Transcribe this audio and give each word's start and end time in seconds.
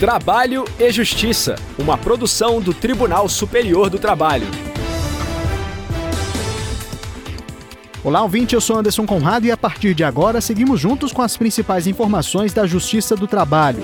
Trabalho 0.00 0.64
e 0.78 0.90
Justiça, 0.90 1.56
uma 1.78 1.98
produção 1.98 2.58
do 2.58 2.72
Tribunal 2.72 3.28
Superior 3.28 3.90
do 3.90 3.98
Trabalho. 3.98 4.46
Olá, 8.02 8.22
ouvinte, 8.22 8.54
eu 8.54 8.62
sou 8.62 8.78
Anderson 8.78 9.04
Conrado 9.04 9.44
e 9.44 9.52
a 9.52 9.58
partir 9.58 9.92
de 9.92 10.02
agora 10.02 10.40
seguimos 10.40 10.80
juntos 10.80 11.12
com 11.12 11.20
as 11.20 11.36
principais 11.36 11.86
informações 11.86 12.54
da 12.54 12.66
Justiça 12.66 13.14
do 13.14 13.26
Trabalho. 13.26 13.82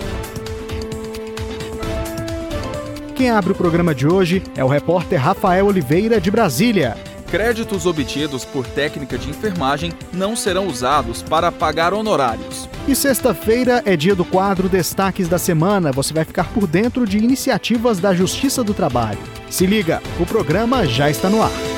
Quem 3.15 3.29
abre 3.29 3.53
o 3.53 3.55
programa 3.55 3.95
de 3.95 4.07
hoje 4.07 4.43
é 4.57 4.65
o 4.65 4.69
repórter 4.69 5.21
Rafael 5.21 5.67
Oliveira, 5.67 6.19
de 6.19 6.31
Brasília. 6.31 6.97
Créditos 7.29 7.87
obtidos 7.87 8.45
por 8.45 8.65
técnica 8.67 9.19
de 9.19 9.29
enfermagem 9.29 9.93
não 10.13 10.37
serão 10.37 10.67
usados 10.67 11.23
para 11.23 11.51
pagar 11.51 11.93
honorários. 11.93 12.69
E 12.87 12.95
sexta-feira 12.95 13.83
é 13.85 13.97
dia 13.97 14.15
do 14.15 14.25
quadro 14.25 14.69
Destaques 14.69 15.29
da 15.29 15.39
Semana. 15.39 15.91
Você 15.91 16.15
vai 16.15 16.25
ficar 16.25 16.49
por 16.53 16.67
dentro 16.69 17.05
de 17.05 17.19
iniciativas 17.19 17.99
da 17.99 18.15
Justiça 18.15 18.63
do 18.63 18.73
Trabalho. 18.73 19.19
Se 19.51 19.67
liga, 19.67 20.01
o 20.21 20.27
programa 20.27 20.87
já 20.87 21.11
está 21.11 21.29
no 21.29 21.43
ar. 21.43 21.76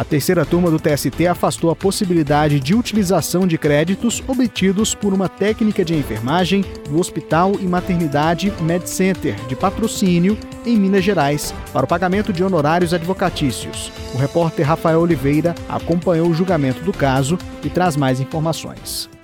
A 0.00 0.04
terceira 0.04 0.46
turma 0.46 0.70
do 0.70 0.78
TST 0.78 1.26
afastou 1.26 1.68
a 1.68 1.76
possibilidade 1.76 2.58
de 2.58 2.74
utilização 2.74 3.46
de 3.46 3.58
créditos 3.58 4.24
obtidos 4.26 4.94
por 4.94 5.12
uma 5.12 5.28
técnica 5.28 5.84
de 5.84 5.94
enfermagem 5.94 6.64
do 6.88 6.98
Hospital 6.98 7.52
e 7.60 7.66
Maternidade 7.66 8.50
Med 8.62 8.88
Center 8.88 9.34
de 9.46 9.54
patrocínio 9.54 10.38
em 10.64 10.74
Minas 10.78 11.04
Gerais 11.04 11.52
para 11.70 11.84
o 11.84 11.86
pagamento 11.86 12.32
de 12.32 12.42
honorários 12.42 12.94
advocatícios. 12.94 13.92
O 14.14 14.16
repórter 14.16 14.66
Rafael 14.66 15.00
Oliveira 15.00 15.54
acompanhou 15.68 16.28
o 16.28 16.34
julgamento 16.34 16.82
do 16.82 16.94
caso 16.94 17.36
e 17.62 17.68
traz 17.68 17.94
mais 17.94 18.20
informações. 18.20 19.19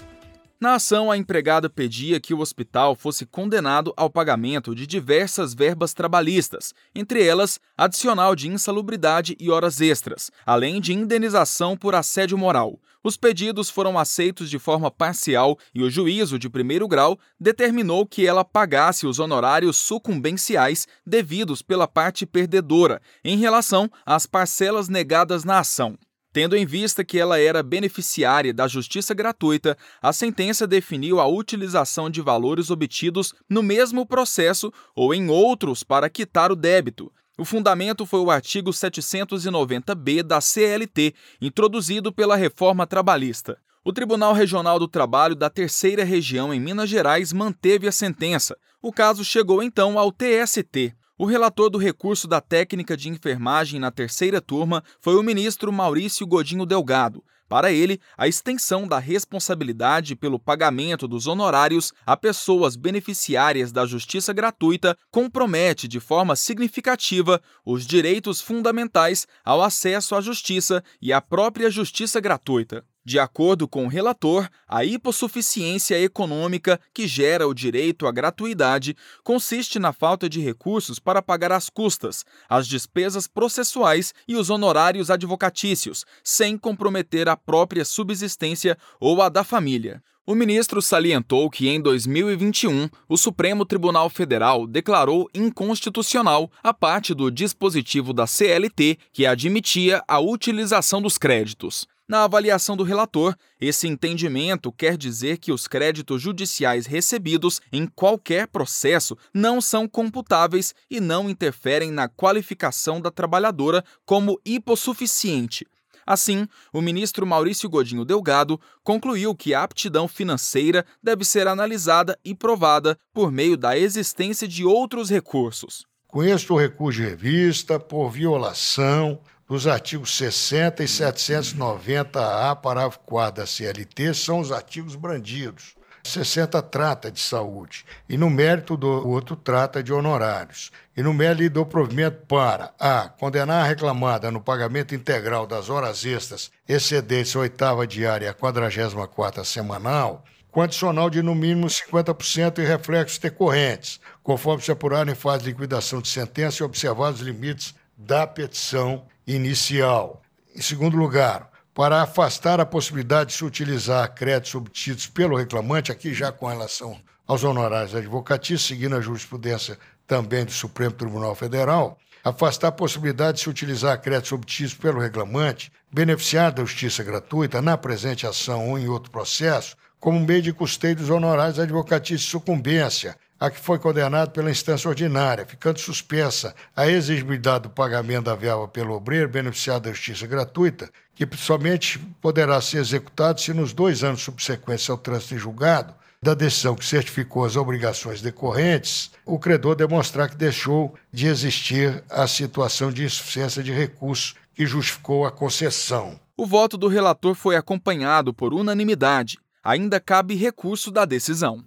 Na 0.58 0.76
ação, 0.76 1.10
a 1.10 1.18
empregada 1.18 1.68
pedia 1.68 2.18
que 2.18 2.32
o 2.32 2.40
hospital 2.40 2.94
fosse 2.94 3.26
condenado 3.26 3.92
ao 3.94 4.08
pagamento 4.08 4.74
de 4.74 4.86
diversas 4.86 5.52
verbas 5.52 5.92
trabalhistas, 5.92 6.72
entre 6.94 7.22
elas 7.22 7.60
adicional 7.76 8.34
de 8.34 8.48
insalubridade 8.48 9.36
e 9.38 9.50
horas 9.50 9.82
extras, 9.82 10.30
além 10.46 10.80
de 10.80 10.94
indenização 10.94 11.76
por 11.76 11.94
assédio 11.94 12.38
moral. 12.38 12.80
Os 13.04 13.18
pedidos 13.18 13.68
foram 13.68 13.98
aceitos 13.98 14.48
de 14.48 14.58
forma 14.58 14.90
parcial 14.90 15.58
e 15.74 15.82
o 15.82 15.90
juízo 15.90 16.38
de 16.38 16.48
primeiro 16.48 16.88
grau 16.88 17.18
determinou 17.38 18.06
que 18.06 18.26
ela 18.26 18.42
pagasse 18.42 19.06
os 19.06 19.18
honorários 19.18 19.76
sucumbenciais 19.76 20.88
devidos 21.06 21.60
pela 21.60 21.86
parte 21.86 22.24
perdedora 22.24 23.00
em 23.22 23.36
relação 23.36 23.90
às 24.06 24.24
parcelas 24.24 24.88
negadas 24.88 25.44
na 25.44 25.58
ação. 25.58 25.98
Tendo 26.36 26.54
em 26.54 26.66
vista 26.66 27.02
que 27.02 27.18
ela 27.18 27.40
era 27.40 27.62
beneficiária 27.62 28.52
da 28.52 28.68
justiça 28.68 29.14
gratuita, 29.14 29.74
a 30.02 30.12
sentença 30.12 30.66
definiu 30.66 31.18
a 31.18 31.26
utilização 31.26 32.10
de 32.10 32.20
valores 32.20 32.68
obtidos 32.68 33.32
no 33.48 33.62
mesmo 33.62 34.04
processo 34.04 34.70
ou 34.94 35.14
em 35.14 35.30
outros 35.30 35.82
para 35.82 36.10
quitar 36.10 36.52
o 36.52 36.54
débito. 36.54 37.10
O 37.38 37.44
fundamento 37.46 38.04
foi 38.04 38.20
o 38.20 38.30
artigo 38.30 38.68
790-B 38.68 40.22
da 40.22 40.38
CLT, 40.38 41.14
introduzido 41.40 42.12
pela 42.12 42.36
reforma 42.36 42.86
trabalhista. 42.86 43.56
O 43.82 43.90
Tribunal 43.90 44.34
Regional 44.34 44.78
do 44.78 44.86
Trabalho 44.86 45.34
da 45.34 45.48
Terceira 45.48 46.04
Região 46.04 46.52
em 46.52 46.60
Minas 46.60 46.90
Gerais 46.90 47.32
manteve 47.32 47.88
a 47.88 47.92
sentença. 47.92 48.54
O 48.82 48.92
caso 48.92 49.24
chegou 49.24 49.62
então 49.62 49.98
ao 49.98 50.12
TST. 50.12 50.94
O 51.18 51.24
relator 51.24 51.70
do 51.70 51.78
recurso 51.78 52.28
da 52.28 52.42
técnica 52.42 52.94
de 52.94 53.08
enfermagem 53.08 53.80
na 53.80 53.90
terceira 53.90 54.38
turma 54.38 54.84
foi 55.00 55.16
o 55.16 55.22
ministro 55.22 55.72
Maurício 55.72 56.26
Godinho 56.26 56.66
Delgado. 56.66 57.24
Para 57.48 57.72
ele, 57.72 57.98
a 58.18 58.28
extensão 58.28 58.86
da 58.86 58.98
responsabilidade 58.98 60.14
pelo 60.14 60.38
pagamento 60.38 61.08
dos 61.08 61.26
honorários 61.26 61.90
a 62.04 62.18
pessoas 62.18 62.76
beneficiárias 62.76 63.72
da 63.72 63.86
justiça 63.86 64.30
gratuita 64.34 64.94
compromete 65.10 65.88
de 65.88 66.00
forma 66.00 66.36
significativa 66.36 67.40
os 67.64 67.86
direitos 67.86 68.42
fundamentais 68.42 69.26
ao 69.42 69.62
acesso 69.62 70.14
à 70.14 70.20
justiça 70.20 70.84
e 71.00 71.14
à 71.14 71.20
própria 71.22 71.70
justiça 71.70 72.20
gratuita. 72.20 72.84
De 73.06 73.20
acordo 73.20 73.68
com 73.68 73.84
o 73.84 73.88
relator, 73.88 74.48
a 74.66 74.84
hipossuficiência 74.84 75.96
econômica 75.96 76.80
que 76.92 77.06
gera 77.06 77.46
o 77.46 77.54
direito 77.54 78.04
à 78.04 78.10
gratuidade 78.10 78.96
consiste 79.22 79.78
na 79.78 79.92
falta 79.92 80.28
de 80.28 80.40
recursos 80.40 80.98
para 80.98 81.22
pagar 81.22 81.52
as 81.52 81.70
custas, 81.70 82.24
as 82.48 82.66
despesas 82.66 83.28
processuais 83.28 84.12
e 84.26 84.34
os 84.34 84.50
honorários 84.50 85.08
advocatícios, 85.08 86.04
sem 86.24 86.58
comprometer 86.58 87.28
a 87.28 87.36
própria 87.36 87.84
subsistência 87.84 88.76
ou 88.98 89.22
a 89.22 89.28
da 89.28 89.44
família. 89.44 90.02
O 90.26 90.34
ministro 90.34 90.82
salientou 90.82 91.48
que 91.48 91.68
em 91.68 91.80
2021 91.80 92.88
o 93.08 93.16
Supremo 93.16 93.64
Tribunal 93.64 94.10
Federal 94.10 94.66
declarou 94.66 95.30
inconstitucional 95.32 96.50
a 96.60 96.74
parte 96.74 97.14
do 97.14 97.30
dispositivo 97.30 98.12
da 98.12 98.26
CLT 98.26 98.98
que 99.12 99.24
admitia 99.24 100.02
a 100.08 100.18
utilização 100.18 101.00
dos 101.00 101.16
créditos. 101.16 101.86
Na 102.08 102.22
avaliação 102.22 102.76
do 102.76 102.84
relator, 102.84 103.34
esse 103.60 103.88
entendimento 103.88 104.70
quer 104.70 104.96
dizer 104.96 105.38
que 105.38 105.50
os 105.50 105.66
créditos 105.66 106.22
judiciais 106.22 106.86
recebidos 106.86 107.60
em 107.72 107.84
qualquer 107.84 108.46
processo 108.46 109.18
não 109.34 109.60
são 109.60 109.88
computáveis 109.88 110.72
e 110.88 111.00
não 111.00 111.28
interferem 111.28 111.90
na 111.90 112.08
qualificação 112.08 113.00
da 113.00 113.10
trabalhadora 113.10 113.84
como 114.04 114.40
hipossuficiente. 114.44 115.66
Assim, 116.06 116.46
o 116.72 116.80
ministro 116.80 117.26
Maurício 117.26 117.68
Godinho 117.68 118.04
Delgado 118.04 118.60
concluiu 118.84 119.34
que 119.34 119.52
a 119.52 119.64
aptidão 119.64 120.06
financeira 120.06 120.86
deve 121.02 121.24
ser 121.24 121.48
analisada 121.48 122.16
e 122.24 122.36
provada 122.36 122.96
por 123.12 123.32
meio 123.32 123.56
da 123.56 123.76
existência 123.76 124.46
de 124.46 124.64
outros 124.64 125.10
recursos. 125.10 125.84
Este 126.22 126.52
o 126.52 126.56
recurso 126.56 127.00
de 127.00 127.08
revista, 127.08 127.80
por 127.80 128.10
violação, 128.10 129.20
dos 129.48 129.66
artigos 129.66 130.16
60 130.16 130.82
e 130.82 130.86
790-A, 130.86 132.56
parágrafo 132.56 132.98
4 133.00 133.42
da 133.42 133.46
CLT, 133.46 134.14
são 134.14 134.40
os 134.40 134.50
artigos 134.50 134.96
brandidos. 134.96 135.76
60 136.02 136.62
trata 136.62 137.10
de 137.10 137.20
saúde, 137.20 137.84
e 138.08 138.16
no 138.16 138.30
mérito 138.30 138.76
do 138.76 139.08
outro 139.08 139.34
trata 139.34 139.82
de 139.82 139.92
honorários. 139.92 140.70
E 140.96 141.02
no 141.02 141.12
mérito 141.12 141.54
do 141.54 141.66
provimento 141.66 142.24
para 142.26 142.72
a. 142.78 143.08
condenar 143.08 143.64
a 143.64 143.66
reclamada 143.66 144.30
no 144.30 144.40
pagamento 144.40 144.94
integral 144.94 145.46
das 145.46 145.68
horas 145.68 146.04
extras 146.04 146.50
excedentes 146.68 147.34
a 147.34 147.40
oitava 147.40 147.86
diária 147.86 148.26
e 148.26 148.28
a 148.28 148.34
quadragésima 148.34 149.08
quarta 149.08 149.42
semanal, 149.44 150.24
com 150.50 150.62
adicional 150.62 151.10
de 151.10 151.22
no 151.22 151.34
mínimo 151.34 151.66
50% 151.66 152.60
e 152.60 152.64
reflexos 152.64 153.18
decorrentes, 153.18 154.00
conforme 154.22 154.62
se 154.62 154.70
apurar 154.70 155.06
em 155.08 155.14
fase 155.14 155.44
de 155.44 155.50
liquidação 155.50 156.00
de 156.00 156.08
sentença 156.08 156.62
e 156.62 156.66
observados 156.66 157.20
os 157.20 157.26
limites 157.26 157.74
da 157.96 158.26
petição 158.26 159.04
inicial. 159.26 160.22
Em 160.54 160.60
segundo 160.60 160.96
lugar, 160.96 161.50
para 161.74 162.00
afastar 162.00 162.60
a 162.60 162.66
possibilidade 162.66 163.30
de 163.30 163.36
se 163.36 163.44
utilizar 163.44 164.14
créditos 164.14 164.54
obtidos 164.54 165.06
pelo 165.06 165.36
reclamante, 165.36 165.92
aqui 165.92 166.14
já 166.14 166.32
com 166.32 166.46
relação 166.46 166.98
aos 167.26 167.44
honorários 167.44 167.94
advocatícios, 167.94 168.66
seguindo 168.66 168.96
a 168.96 169.00
jurisprudência 169.00 169.78
também 170.06 170.44
do 170.44 170.52
Supremo 170.52 170.92
Tribunal 170.92 171.34
Federal, 171.34 171.98
afastar 172.24 172.68
a 172.68 172.72
possibilidade 172.72 173.38
de 173.38 173.44
se 173.44 173.50
utilizar 173.50 174.00
créditos 174.00 174.32
obtidos 174.32 174.74
pelo 174.74 175.00
reclamante, 175.00 175.70
beneficiário 175.92 176.56
da 176.56 176.64
justiça 176.64 177.04
gratuita, 177.04 177.60
na 177.60 177.76
presente 177.76 178.26
ação 178.26 178.70
ou 178.70 178.78
em 178.78 178.88
outro 178.88 179.10
processo, 179.10 179.76
como 180.00 180.20
meio 180.20 180.42
de 180.42 180.52
custeio 180.52 180.96
dos 180.96 181.10
honorários 181.10 181.58
advocatícios 181.58 182.22
de 182.22 182.30
sucumbência, 182.30 183.16
a 183.38 183.50
que 183.50 183.60
foi 183.60 183.78
condenado 183.78 184.30
pela 184.30 184.50
instância 184.50 184.88
ordinária, 184.88 185.46
ficando 185.46 185.78
suspensa 185.78 186.54
a 186.74 186.88
exigibilidade 186.88 187.64
do 187.64 187.70
pagamento 187.70 188.24
da 188.24 188.34
verba 188.34 188.66
pelo 188.66 188.94
obreiro 188.94 189.28
beneficiado 189.28 189.84
da 189.84 189.92
justiça 189.92 190.26
gratuita, 190.26 190.90
que 191.14 191.28
somente 191.36 191.98
poderá 192.20 192.60
ser 192.60 192.78
executado 192.78 193.40
se 193.40 193.52
nos 193.52 193.72
dois 193.72 194.02
anos 194.02 194.22
subsequentes 194.22 194.88
ao 194.88 194.98
trânsito 194.98 195.34
em 195.34 195.38
julgado 195.38 195.94
da 196.22 196.34
decisão 196.34 196.74
que 196.74 196.84
certificou 196.84 197.44
as 197.44 197.56
obrigações 197.56 198.20
decorrentes, 198.20 199.10
o 199.24 199.38
credor 199.38 199.76
demonstrar 199.76 200.28
que 200.28 200.36
deixou 200.36 200.94
de 201.12 201.26
existir 201.26 202.02
a 202.10 202.26
situação 202.26 202.90
de 202.90 203.04
insuficiência 203.04 203.62
de 203.62 203.72
recursos 203.72 204.34
que 204.54 204.66
justificou 204.66 205.26
a 205.26 205.30
concessão. 205.30 206.18
O 206.36 206.46
voto 206.46 206.76
do 206.76 206.88
relator 206.88 207.34
foi 207.34 207.56
acompanhado 207.56 208.32
por 208.32 208.52
unanimidade. 208.52 209.38
Ainda 209.62 210.00
cabe 210.00 210.34
recurso 210.34 210.90
da 210.90 211.04
decisão. 211.04 211.64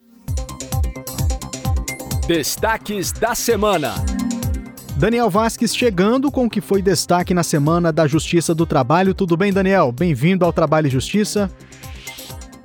Destaques 2.30 3.12
da 3.12 3.34
semana. 3.34 3.96
Daniel 4.98 5.32
Vasques 5.32 5.76
chegando 5.76 6.32
com 6.32 6.46
o 6.46 6.50
que 6.50 6.62
foi 6.62 6.80
destaque 6.80 7.34
na 7.34 7.42
semana 7.42 7.92
da 7.92 8.06
Justiça 8.06 8.54
do 8.54 8.68
Trabalho. 8.68 9.16
Tudo 9.16 9.36
bem, 9.36 9.52
Daniel? 9.52 9.92
Bem-vindo 9.92 10.46
ao 10.46 10.54
Trabalho 10.54 10.86
e 10.86 10.92
Justiça. 10.92 11.52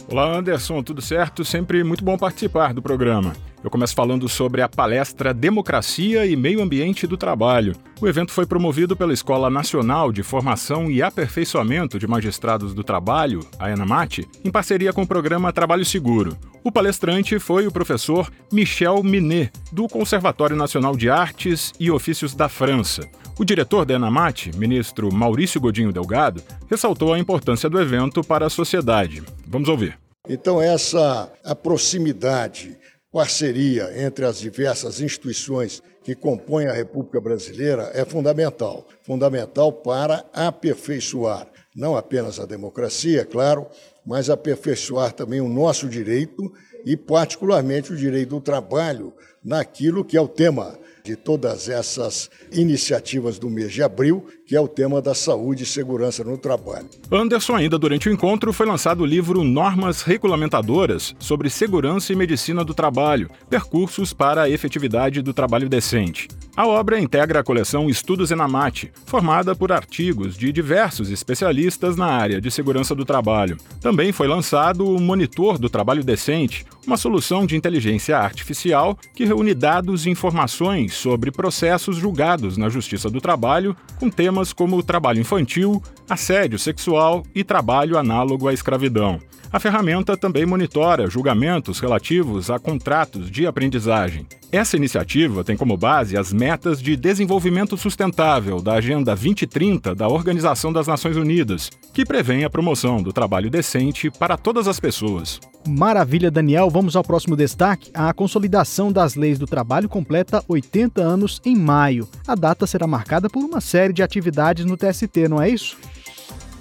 Olá, 0.07 0.37
Anderson, 0.37 0.83
tudo 0.83 1.01
certo? 1.01 1.47
Sempre 1.47 1.83
muito 1.83 2.05
bom 2.05 2.19
participar 2.19 2.75
do 2.75 2.83
programa. 2.83 3.33
Eu 3.65 3.71
começo 3.71 3.95
falando 3.95 4.29
sobre 4.29 4.61
a 4.61 4.69
palestra 4.69 5.33
Democracia 5.33 6.27
e 6.27 6.37
Meio 6.37 6.61
Ambiente 6.61 7.07
do 7.07 7.17
Trabalho. 7.17 7.75
O 7.99 8.07
evento 8.07 8.31
foi 8.31 8.45
promovido 8.45 8.95
pela 8.95 9.15
Escola 9.15 9.49
Nacional 9.49 10.13
de 10.13 10.23
Formação 10.23 10.91
e 10.91 11.03
Aperfeiçoamento 11.03 11.99
de 11.99 12.07
Magistrados 12.07 12.75
do 12.75 12.85
Trabalho, 12.85 13.41
a 13.59 13.71
ENAMAT, 13.71 14.29
em 14.45 14.51
parceria 14.51 14.93
com 14.93 15.01
o 15.01 15.07
programa 15.07 15.51
Trabalho 15.51 15.83
Seguro. 15.83 16.37
O 16.63 16.71
palestrante 16.71 17.39
foi 17.39 17.67
o 17.67 17.73
professor 17.73 18.31
Michel 18.53 19.03
Minet, 19.03 19.51
do 19.73 19.89
Conservatório 19.89 20.55
Nacional 20.55 20.95
de 20.95 21.09
Artes 21.09 21.73
e 21.81 21.91
Ofícios 21.91 22.35
da 22.35 22.51
França. 22.51 23.09
O 23.39 23.47
diretor 23.47 23.87
da 23.87 23.95
ENAMAT, 23.95 24.51
ministro 24.59 25.11
Maurício 25.11 25.59
Godinho 25.59 25.91
Delgado, 25.91 26.43
ressaltou 26.69 27.15
a 27.15 27.19
importância 27.19 27.71
do 27.71 27.81
evento 27.81 28.23
para 28.23 28.45
a 28.45 28.51
sociedade. 28.51 29.23
Vamos 29.49 29.71
ouvir. 29.71 29.99
Então, 30.29 30.61
essa 30.61 31.33
a 31.43 31.55
proximidade 31.55 32.77
parceria 33.15 33.93
entre 33.97 34.25
as 34.25 34.41
diversas 34.41 35.01
instituições 35.01 35.81
que 36.03 36.17
compõem 36.17 36.67
a 36.67 36.73
República 36.73 37.21
Brasileira 37.21 37.93
é 37.95 38.05
fundamental. 38.05 38.89
Fundamental 39.05 39.73
para 39.73 40.25
aperfeiçoar 40.33 41.47
não 41.77 41.97
apenas 41.97 42.41
a 42.41 42.45
democracia, 42.45 43.21
é 43.21 43.25
claro, 43.25 43.69
mas 44.05 44.29
aperfeiçoar 44.29 45.13
também 45.13 45.41
o 45.41 45.49
nosso 45.49 45.89
direito 45.89 46.53
e, 46.85 46.97
particularmente, 46.97 47.93
o 47.93 47.97
direito 47.97 48.31
do 48.31 48.41
trabalho 48.41 49.13
naquilo 49.45 50.05
que 50.05 50.17
é 50.17 50.21
o 50.21 50.29
tema 50.29 50.77
de 51.05 51.17
todas 51.17 51.69
essas 51.69 52.31
iniciativas 52.51 53.39
do 53.39 53.51
mês 53.51 53.71
de 53.75 53.83
abril, 53.83 54.27
que 54.47 54.57
é 54.57 54.61
o 54.61 54.67
tema 54.67 55.03
da 55.03 55.15
saúde 55.15 55.65
e 55.65 55.67
segurança 55.67 56.25
no 56.25 56.39
trabalho. 56.39 56.89
Anderson, 57.13 57.57
ainda 57.57 57.79
durante 57.79 58.09
o 58.09 58.13
encontro, 58.13 58.55
foi 58.55 58.65
lançado 58.65 59.03
o 59.03 59.07
livro 59.07 59.45
Normas 59.45 60.01
Regulamentadoras 60.01 61.15
sobre 61.19 61.51
Segurança 61.51 62.11
e 62.11 62.17
Medicina 62.17 62.65
do 62.65 62.73
Trabalho 62.73 63.29
Percursos 63.51 64.15
para 64.15 64.45
a 64.45 64.51
Efetividade 64.51 65.21
do 65.21 65.35
Trabalho 65.35 65.69
Decente. 65.69 66.27
A 66.57 66.67
obra 66.67 67.01
integra 67.01 67.41
a 67.41 67.45
coleção 67.45 67.91
Estudos 67.91 68.31
Enamate, 68.31 68.91
formada 69.05 69.57
por 69.57 69.73
artigos 69.73 70.37
de 70.37 70.53
diversos 70.53 71.11
especialistas 71.11 71.97
na 71.97 72.07
área 72.07 72.41
de 72.41 72.51
segurança 72.51 72.95
do 72.95 73.05
trabalho. 73.05 73.59
Também 73.81 74.13
foi 74.13 74.29
lançado 74.29 74.87
o 74.87 75.01
Monitor 75.01 75.59
do 75.59 75.69
Trabalho 75.69 76.05
Decente, 76.05 76.65
uma 76.87 76.97
solução 76.97 77.45
de 77.45 77.57
inteligência 77.57 78.17
artificial 78.17 78.97
que 79.15 79.25
reúne 79.25 79.53
dados 79.53 80.07
e 80.07 80.11
informações 80.11 80.94
sobre 80.95 81.31
processos 81.31 81.97
julgados 81.97 82.57
na 82.57 82.69
Justiça 82.69 83.11
do 83.11 83.21
Trabalho, 83.21 83.77
com 83.99 84.11
temas 84.11 84.53
como 84.53 84.83
trabalho 84.83 85.21
infantil, 85.21 85.83
assédio 86.09 86.59
sexual 86.59 87.25
e 87.35 87.45
trabalho 87.45 87.99
análogo 87.99 88.49
à 88.49 88.53
escravidão. 88.53 89.21
A 89.55 89.61
ferramenta 89.61 90.17
também 90.17 90.45
monitora 90.45 91.09
julgamentos 91.09 91.79
relativos 91.79 92.51
a 92.51 92.59
contratos 92.59 93.31
de 93.31 93.47
aprendizagem. 93.47 94.27
Essa 94.51 94.77
iniciativa 94.77 95.45
tem 95.45 95.57
como 95.57 95.77
base 95.77 96.17
as 96.17 96.33
metas 96.33 96.83
de 96.83 96.97
desenvolvimento 96.97 97.77
sustentável 97.77 98.61
da 98.61 98.75
Agenda 98.75 99.15
2030 99.15 99.95
da 99.95 100.09
Organização 100.09 100.73
das 100.73 100.89
Nações 100.89 101.17
Unidas, 101.17 101.71
que 101.93 102.05
prevê 102.05 102.43
a 102.43 102.51
promoção 102.51 103.01
do 103.01 103.13
trabalho 103.13 103.49
decente 103.49 104.11
para 104.11 104.37
todas 104.37 104.67
as 104.67 104.81
pessoas. 104.81 105.41
Maravilha, 105.67 106.31
Daniel. 106.31 106.69
Vamos 106.69 106.95
ao 106.95 107.03
próximo 107.03 107.37
destaque. 107.37 107.91
A 107.95 108.13
consolidação 108.13 108.93
das 108.93 109.15
leis 109.15 109.39
do 109.39 109.47
trabalho 109.47 109.89
completa 109.89 110.45
80 110.47 111.03
anos 111.03 111.41
em 111.45 111.57
maio. 111.57 112.09
A 112.27 112.35
data 112.35 112.67
será 112.67 112.87
marcada 112.87 113.31
por 113.31 113.43
uma 113.43 113.61
série 113.61 113.93
de 113.93 114.03
atividades 114.03 114.65
no 114.65 114.77
TST, 114.77 115.29
não 115.29 115.41
é 115.41 115.49
isso? 115.49 115.77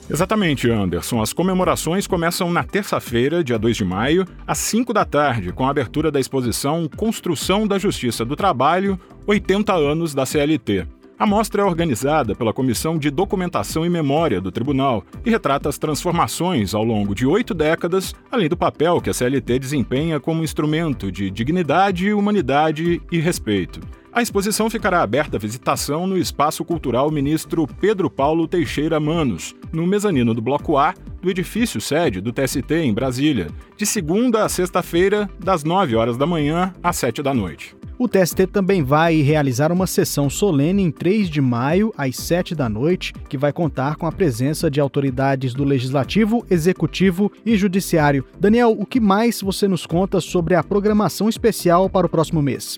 Exatamente, 0.10 0.70
Anderson. 0.70 1.22
As 1.22 1.32
comemorações 1.32 2.08
começam 2.08 2.52
na 2.52 2.64
terça-feira, 2.64 3.44
dia 3.44 3.58
2 3.58 3.78
de 3.78 3.86
maio, 3.86 4.28
às 4.46 4.58
5 4.58 4.94
da 4.94 5.06
tarde, 5.06 5.52
com 5.52 5.66
a 5.66 5.70
abertura 5.70 6.12
da 6.12 6.20
exposição 6.20 6.90
Construção 6.96 7.66
da 7.66 7.80
Justiça 7.80 8.26
do 8.26 8.36
Trabalho 8.36 9.00
80 9.26 9.74
anos 9.74 10.14
da 10.14 10.26
CLT. 10.26 10.86
A 11.18 11.27
mostra 11.27 11.62
é 11.62 11.65
organizada 11.65 12.33
pela 12.33 12.51
Comissão 12.51 12.98
de 12.98 13.12
Documentação 13.12 13.86
e 13.86 13.89
Memória 13.89 14.42
do 14.42 14.51
Tribunal 14.51 15.06
e 15.24 15.30
retrata 15.30 15.69
as 15.69 15.77
transformações 15.77 16.74
ao 16.74 16.83
longo 16.83 17.13
de 17.13 17.25
oito 17.25 17.54
décadas, 17.54 18.15
além 18.31 18.50
do 18.50 18.57
papel 18.57 19.00
que 19.00 19.12
a 19.12 19.13
CLT 19.13 19.60
desempenha 19.60 20.19
como 20.19 20.44
instrumento 20.44 21.12
de 21.12 21.30
dignidade, 21.30 22.12
humanidade 22.12 23.00
e 23.12 23.19
respeito. 23.19 23.80
A 24.12 24.21
exposição 24.21 24.69
ficará 24.69 25.01
aberta 25.01 25.38
à 25.38 25.39
visitação 25.39 26.06
no 26.06 26.18
Espaço 26.18 26.65
Cultural 26.65 27.10
Ministro 27.10 27.68
Pedro 27.68 28.09
Paulo 28.09 28.48
Teixeira 28.48 29.00
Manos, 29.00 29.56
no 29.71 29.88
mezanino 29.88 30.33
do 30.33 30.42
Bloco 30.42 30.77
A 30.77 30.94
do 31.21 31.30
edifício 31.30 31.80
sede 31.80 32.21
do 32.21 32.33
TST 32.33 32.74
em 32.74 32.94
Brasília, 32.94 33.48
de 33.77 33.86
segunda 33.86 34.44
a 34.44 34.50
sexta-feira, 34.50 35.30
das 35.39 35.63
9 35.63 35.95
horas 35.95 36.18
da 36.18 36.27
manhã 36.27 36.74
às 36.83 36.98
7 36.98 37.24
da 37.24 37.33
noite. 37.33 37.75
O 38.04 38.08
TST 38.10 38.48
também 38.48 38.84
vai 38.84 39.22
realizar 39.22 39.72
uma 39.72 39.88
sessão 39.88 40.30
solene 40.30 40.84
em 40.84 40.92
3 40.92 41.30
de 41.30 41.40
maio, 41.40 41.94
às 41.98 42.18
7 42.18 42.54
da 42.54 42.68
noite, 42.68 43.14
que 43.30 43.38
vai 43.38 43.54
contar 43.54 43.96
com 43.96 44.06
a 44.06 44.12
presença 44.12 44.70
de 44.70 44.82
autoridades 44.82 45.54
do 45.54 45.64
Legislativo, 45.64 46.46
Executivo 46.52 47.32
e 47.46 47.56
Judiciário. 47.56 48.26
Daniel, 48.38 48.76
o 48.78 48.86
que 48.86 49.00
mais 49.00 49.40
você 49.40 49.70
nos 49.70 49.86
conta 49.86 50.20
sobre 50.20 50.54
a 50.54 50.62
programação 50.62 51.30
especial 51.30 51.90
para 51.90 52.06
o 52.06 52.10
próximo 52.10 52.42
mês? 52.42 52.78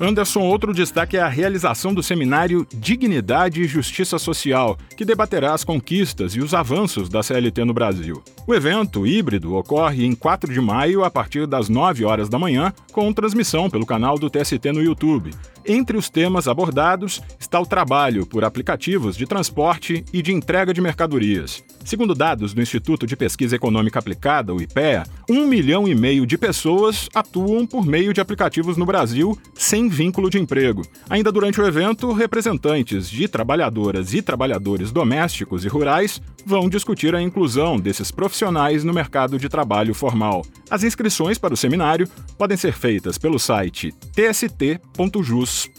Anderson, 0.00 0.40
outro 0.40 0.74
destaque 0.74 1.16
é 1.16 1.20
a 1.20 1.28
realização 1.28 1.94
do 1.94 2.02
seminário 2.02 2.66
Dignidade 2.74 3.62
e 3.62 3.68
Justiça 3.68 4.18
Social, 4.18 4.76
que 4.96 5.04
debaterá 5.04 5.54
as 5.54 5.62
conquistas 5.62 6.34
e 6.34 6.40
os 6.40 6.52
avanços 6.52 7.08
da 7.08 7.22
CLT 7.22 7.64
no 7.64 7.72
Brasil. 7.72 8.22
O 8.46 8.54
evento 8.54 9.06
híbrido 9.06 9.54
ocorre 9.54 10.04
em 10.04 10.14
4 10.14 10.52
de 10.52 10.60
maio 10.60 11.04
a 11.04 11.10
partir 11.10 11.46
das 11.46 11.68
9 11.68 12.04
horas 12.04 12.28
da 12.28 12.38
manhã, 12.38 12.72
com 12.92 13.12
transmissão 13.12 13.70
pelo 13.70 13.86
canal 13.86 14.18
do 14.18 14.28
TST 14.28 14.72
no 14.72 14.82
YouTube. 14.82 15.30
Entre 15.66 15.96
os 15.96 16.10
temas 16.10 16.46
abordados 16.46 17.22
está 17.40 17.58
o 17.58 17.64
trabalho 17.64 18.26
por 18.26 18.44
aplicativos 18.44 19.16
de 19.16 19.26
transporte 19.26 20.04
e 20.12 20.20
de 20.20 20.30
entrega 20.30 20.74
de 20.74 20.80
mercadorias. 20.80 21.64
Segundo 21.84 22.14
dados 22.14 22.52
do 22.52 22.60
Instituto 22.60 23.06
de 23.06 23.16
Pesquisa 23.16 23.56
Econômica 23.56 23.98
Aplicada, 23.98 24.52
o 24.52 24.60
IPEA, 24.60 25.04
um 25.28 25.46
milhão 25.46 25.88
e 25.88 25.94
meio 25.94 26.26
de 26.26 26.36
pessoas 26.36 27.08
atuam 27.14 27.66
por 27.66 27.86
meio 27.86 28.12
de 28.12 28.20
aplicativos 28.20 28.76
no 28.76 28.84
Brasil 28.84 29.38
sem 29.54 29.83
vínculo 29.88 30.30
de 30.30 30.38
emprego. 30.38 30.82
Ainda 31.08 31.30
durante 31.30 31.60
o 31.60 31.66
evento, 31.66 32.12
representantes 32.12 33.08
de 33.08 33.28
trabalhadoras 33.28 34.14
e 34.14 34.22
trabalhadores 34.22 34.92
domésticos 34.92 35.64
e 35.64 35.68
rurais 35.68 36.20
vão 36.44 36.68
discutir 36.68 37.14
a 37.14 37.22
inclusão 37.22 37.78
desses 37.78 38.10
profissionais 38.10 38.84
no 38.84 38.92
mercado 38.92 39.38
de 39.38 39.48
trabalho 39.48 39.94
formal. 39.94 40.44
As 40.70 40.84
inscrições 40.84 41.38
para 41.38 41.54
o 41.54 41.56
seminário 41.56 42.08
podem 42.36 42.56
ser 42.56 42.72
feitas 42.72 43.18
pelo 43.18 43.38
site 43.38 43.92
tst.jus 44.12 45.70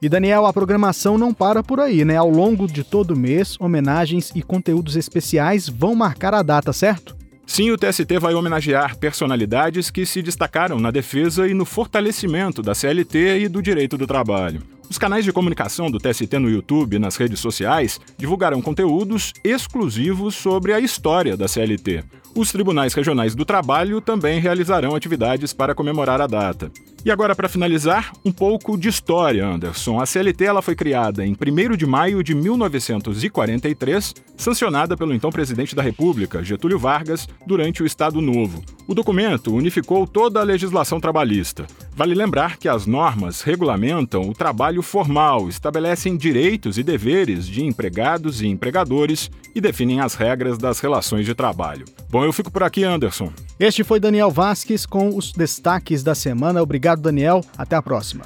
e 0.00 0.08
Daniel, 0.08 0.46
a 0.46 0.52
programação 0.52 1.18
não 1.18 1.34
para 1.34 1.60
por 1.60 1.80
aí, 1.80 2.04
né? 2.04 2.16
Ao 2.16 2.30
longo 2.30 2.68
de 2.68 2.84
todo 2.84 3.12
o 3.12 3.18
mês, 3.18 3.56
homenagens 3.58 4.30
e 4.32 4.42
conteúdos 4.42 4.94
especiais 4.94 5.68
vão 5.68 5.94
marcar 5.94 6.34
a 6.34 6.42
data, 6.42 6.72
certo? 6.72 7.17
Sim, 7.48 7.70
o 7.70 7.78
TST 7.78 8.18
vai 8.20 8.34
homenagear 8.34 8.96
personalidades 8.98 9.90
que 9.90 10.04
se 10.04 10.20
destacaram 10.20 10.78
na 10.78 10.90
defesa 10.90 11.48
e 11.48 11.54
no 11.54 11.64
fortalecimento 11.64 12.62
da 12.62 12.74
CLT 12.74 13.40
e 13.40 13.48
do 13.48 13.62
direito 13.62 13.96
do 13.96 14.06
trabalho. 14.06 14.62
Os 14.88 14.98
canais 14.98 15.24
de 15.24 15.32
comunicação 15.32 15.90
do 15.90 15.98
TST 15.98 16.38
no 16.38 16.50
YouTube 16.50 16.94
e 16.94 16.98
nas 16.98 17.16
redes 17.16 17.40
sociais 17.40 17.98
divulgarão 18.18 18.60
conteúdos 18.60 19.32
exclusivos 19.42 20.34
sobre 20.34 20.74
a 20.74 20.78
história 20.78 21.38
da 21.38 21.48
CLT. 21.48 22.04
Os 22.34 22.52
tribunais 22.52 22.92
regionais 22.92 23.34
do 23.34 23.46
trabalho 23.46 24.00
também 24.02 24.38
realizarão 24.38 24.94
atividades 24.94 25.52
para 25.54 25.74
comemorar 25.74 26.20
a 26.20 26.26
data. 26.26 26.70
E 27.04 27.10
agora, 27.10 27.34
para 27.34 27.48
finalizar, 27.48 28.12
um 28.24 28.32
pouco 28.32 28.76
de 28.76 28.88
história, 28.88 29.46
Anderson. 29.46 30.00
A 30.00 30.06
CLT 30.06 30.44
ela 30.44 30.60
foi 30.60 30.74
criada 30.74 31.24
em 31.24 31.32
1 31.32 31.76
de 31.76 31.86
maio 31.86 32.22
de 32.22 32.34
1943, 32.34 34.14
sancionada 34.36 34.96
pelo 34.96 35.14
então 35.14 35.30
presidente 35.30 35.76
da 35.76 35.82
República, 35.82 36.42
Getúlio 36.42 36.78
Vargas, 36.78 37.28
durante 37.46 37.82
o 37.82 37.86
Estado 37.86 38.20
Novo. 38.20 38.62
O 38.86 38.94
documento 38.94 39.54
unificou 39.54 40.06
toda 40.06 40.40
a 40.40 40.44
legislação 40.44 40.98
trabalhista. 40.98 41.66
Vale 41.94 42.14
lembrar 42.14 42.56
que 42.56 42.68
as 42.68 42.86
normas 42.86 43.42
regulamentam 43.42 44.22
o 44.22 44.32
trabalho 44.32 44.82
formal, 44.82 45.48
estabelecem 45.48 46.16
direitos 46.16 46.78
e 46.78 46.82
deveres 46.82 47.46
de 47.46 47.64
empregados 47.64 48.40
e 48.40 48.46
empregadores 48.46 49.30
e 49.54 49.60
definem 49.60 50.00
as 50.00 50.14
regras 50.14 50.56
das 50.56 50.80
relações 50.80 51.26
de 51.26 51.34
trabalho. 51.34 51.84
Bom, 52.08 52.24
eu 52.24 52.32
fico 52.32 52.50
por 52.50 52.62
aqui, 52.62 52.84
Anderson. 52.84 53.32
Este 53.58 53.82
foi 53.82 53.98
Daniel 53.98 54.30
Vasques 54.30 54.86
com 54.86 55.14
os 55.16 55.32
destaques 55.32 56.02
da 56.02 56.14
semana. 56.14 56.62
Obrigado, 56.62 56.87
Daniel. 56.96 57.44
Até 57.56 57.76
a 57.76 57.82
próxima. 57.82 58.24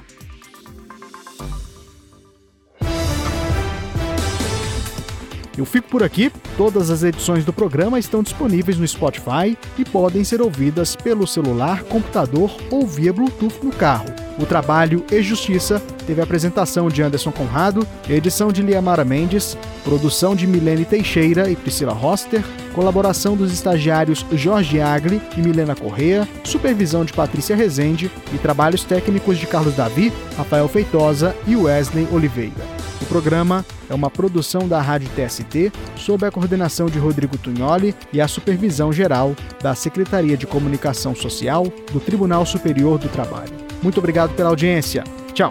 Eu 5.57 5.67
fico 5.67 5.89
por 5.89 6.03
aqui. 6.03 6.33
Todas 6.57 6.91
as 6.91 7.03
edições 7.03 7.45
do 7.45 7.53
programa 7.53 7.99
estão 7.99 8.23
disponíveis 8.23 8.79
no 8.79 8.89
Spotify 8.89 9.57
e 9.79 9.85
podem 9.85 10.25
ser 10.25 10.41
ouvidas 10.41 10.97
pelo 10.97 11.27
celular, 11.27 11.83
computador 11.85 12.51
ou 12.71 12.87
via 12.87 13.13
Bluetooth 13.13 13.63
no 13.63 13.73
carro. 13.73 14.22
O 14.39 14.47
Trabalho 14.47 15.05
e 15.13 15.23
Justiça 15.23 15.81
teve 16.07 16.21
a 16.21 16.25
apresentação 16.25 16.89
de 16.89 17.03
Anderson 17.03 17.31
Conrado, 17.31 17.87
edição 18.09 18.51
de 18.51 18.63
Liamara 18.63 19.05
Mendes, 19.05 19.57
produção 19.85 20.35
de 20.35 20.47
Milene 20.47 20.85
Teixeira 20.85 21.51
e 21.51 21.57
Priscila 21.57 21.93
Roster, 21.93 22.43
colaboração 22.75 23.37
dos 23.37 23.53
estagiários 23.53 24.25
Jorge 24.33 24.81
Agli 24.81 25.21
e 25.37 25.43
Milena 25.43 25.75
Correa, 25.77 26.27
supervisão 26.45 27.05
de 27.05 27.13
Patrícia 27.13 27.55
Rezende 27.55 28.11
e 28.33 28.39
trabalhos 28.39 28.85
técnicos 28.85 29.39
de 29.39 29.47
Carlos 29.47 29.75
Davi, 29.75 30.13
Rafael 30.37 30.67
Feitosa 30.67 31.37
e 31.47 31.55
Wesley 31.55 32.09
Oliveira. 32.11 32.83
O 33.03 33.05
programa 33.05 33.65
é 33.91 33.95
uma 33.95 34.09
produção 34.09 34.67
da 34.67 34.81
Rádio 34.81 35.11
TST, 35.11 35.73
sob 35.97 36.25
a 36.25 36.31
coordenação 36.31 36.87
de 36.87 36.99
Rodrigo 36.99 37.37
Tunholi 37.37 37.95
e 38.13 38.21
a 38.21 38.29
supervisão 38.29 38.93
geral 38.93 39.35
da 39.61 39.75
Secretaria 39.75 40.37
de 40.37 40.47
Comunicação 40.47 41.15
Social 41.15 41.65
do 41.93 42.01
Tribunal 42.01 42.47
Superior 42.47 42.99
do 42.99 43.09
Trabalho. 43.09 43.72
Muito 43.83 43.99
obrigado 43.99 44.35
pela 44.35 44.49
audiência. 44.49 45.05
Tchau. 45.35 45.51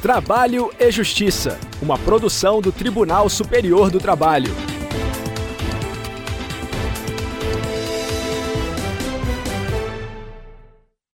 Trabalho 0.00 0.70
e 0.78 0.90
Justiça, 0.92 1.58
uma 1.82 1.98
produção 1.98 2.60
do 2.60 2.70
Tribunal 2.70 3.28
Superior 3.28 3.90
do 3.90 3.98
Trabalho. 3.98 4.54